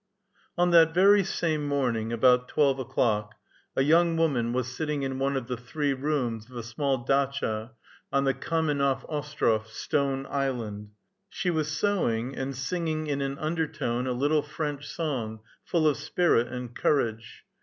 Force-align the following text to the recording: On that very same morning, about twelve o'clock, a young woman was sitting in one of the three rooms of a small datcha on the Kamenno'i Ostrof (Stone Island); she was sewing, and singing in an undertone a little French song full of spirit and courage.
On 0.57 0.71
that 0.71 0.95
very 0.95 1.23
same 1.23 1.67
morning, 1.67 2.11
about 2.11 2.47
twelve 2.47 2.79
o'clock, 2.79 3.35
a 3.75 3.83
young 3.83 4.17
woman 4.17 4.51
was 4.51 4.67
sitting 4.67 5.03
in 5.03 5.19
one 5.19 5.37
of 5.37 5.45
the 5.45 5.55
three 5.55 5.93
rooms 5.93 6.49
of 6.49 6.55
a 6.57 6.63
small 6.63 7.05
datcha 7.05 7.69
on 8.11 8.23
the 8.23 8.33
Kamenno'i 8.33 9.07
Ostrof 9.07 9.67
(Stone 9.67 10.25
Island); 10.31 10.89
she 11.29 11.51
was 11.51 11.67
sewing, 11.69 12.35
and 12.35 12.55
singing 12.55 13.05
in 13.05 13.21
an 13.21 13.37
undertone 13.37 14.07
a 14.07 14.11
little 14.11 14.41
French 14.41 14.87
song 14.87 15.41
full 15.63 15.87
of 15.87 15.97
spirit 15.97 16.47
and 16.47 16.75
courage. 16.75 17.45